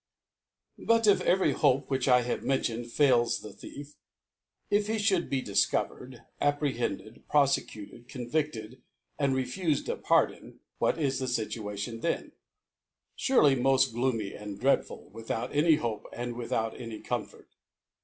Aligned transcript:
PU 0.79 0.99
T 0.99 1.11
if 1.11 1.21
every 1.21 1.51
Hope 1.51 1.87
^rhich 1.89 2.07
I 2.07 2.23
have 2.23 2.41
men 2.41 2.57
i 2.57 2.61
tioned 2.63 2.87
fails 2.89 3.41
the 3.41 3.53
Thief: 3.53 3.93
If 4.71 4.87
iie 4.89 4.95
fhould 4.95 5.29
difcovercd, 5.29 6.25
apprehended, 6.41 7.27
profecutcd, 7.31 8.07
cdnvifted, 8.07 8.81
and 9.19 9.35
refufed 9.35 9.87
a 9.89 9.95
Pardon; 9.95 10.59
what 10.79 10.97
is 10.97 11.19
his 11.19 11.35
Situation 11.35 11.99
then? 11.99 12.31
Surely 13.15 13.55
moft 13.55 13.93
gloomy 13.93 14.33
and 14.33 14.59
dreadful, 14.59 15.07
without 15.11 15.55
any 15.55 15.75
Hope, 15.75 16.07
and 16.13 16.35
with 16.35 16.51
out 16.51 16.81
any 16.81 16.99
Comfort. 16.99 17.49